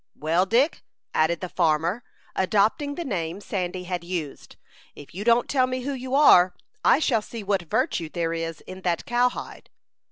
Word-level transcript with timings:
"Well, 0.15 0.47
Dick," 0.47 0.81
added 1.13 1.41
the 1.41 1.47
farmer, 1.49 2.03
adopting 2.35 2.95
the 2.95 3.05
name 3.05 3.39
Sandy 3.39 3.83
had 3.83 4.03
used, 4.03 4.55
"if 4.95 5.13
you 5.13 5.23
don't 5.23 5.47
tell 5.47 5.67
me 5.67 5.81
who 5.81 5.91
you 5.93 6.15
are, 6.15 6.55
I 6.83 6.97
shall 6.97 7.21
see 7.21 7.43
what 7.43 7.61
virtue 7.69 8.09
there 8.09 8.33
is 8.33 8.61
in 8.61 8.81
that 8.81 9.05
cowhide." 9.05 9.69